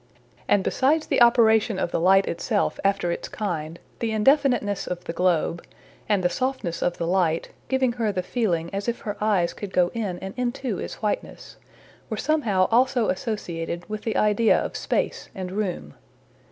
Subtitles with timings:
[0.47, 5.13] And besides the operation of the light itself after its kind, the indefiniteness of the
[5.13, 5.63] globe,
[6.09, 9.71] and the softness of the light, giving her the feeling as if her eyes could
[9.71, 11.57] go in and into its whiteness,
[12.09, 15.93] were somehow also associated with the idea of space and room.